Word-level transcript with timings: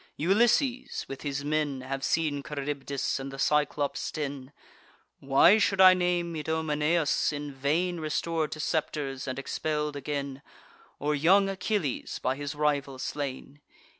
Ulysses 0.17 1.05
with 1.07 1.21
his 1.21 1.45
men 1.45 1.81
Have 1.81 2.03
seen 2.03 2.41
Charybdis 2.41 3.19
and 3.19 3.31
the 3.31 3.37
Cyclops' 3.37 4.11
den. 4.11 4.51
Why 5.19 5.59
should 5.59 5.79
I 5.79 5.93
name 5.93 6.35
Idomeneus, 6.35 7.31
in 7.31 7.53
vain 7.53 7.99
Restor'd 7.99 8.51
to 8.53 8.59
scepters, 8.59 9.27
and 9.27 9.37
expell'd 9.37 9.95
again? 9.95 10.41
Or 10.97 11.13
young 11.13 11.47
Achilles, 11.49 12.17
by 12.17 12.35
his 12.35 12.55
rival 12.55 12.97
slain? 12.97 13.61